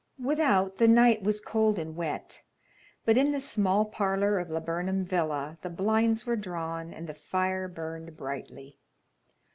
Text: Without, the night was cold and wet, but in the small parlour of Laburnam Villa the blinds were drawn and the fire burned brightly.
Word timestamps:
Without, 0.23 0.79
the 0.79 0.87
night 0.87 1.21
was 1.21 1.39
cold 1.39 1.77
and 1.77 1.95
wet, 1.95 2.41
but 3.05 3.17
in 3.17 3.31
the 3.31 3.39
small 3.39 3.85
parlour 3.85 4.39
of 4.39 4.49
Laburnam 4.49 5.05
Villa 5.05 5.59
the 5.61 5.69
blinds 5.69 6.25
were 6.25 6.35
drawn 6.35 6.91
and 6.91 7.05
the 7.07 7.13
fire 7.13 7.67
burned 7.67 8.17
brightly. 8.17 8.79